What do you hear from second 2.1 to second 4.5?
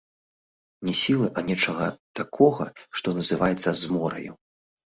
такога, што называецца змораю.